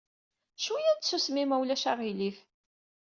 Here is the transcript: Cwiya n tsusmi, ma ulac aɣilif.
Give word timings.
Cwiya 0.61 0.93
n 0.95 0.99
tsusmi, 0.99 1.43
ma 1.45 1.55
ulac 1.61 1.83
aɣilif. 1.91 2.37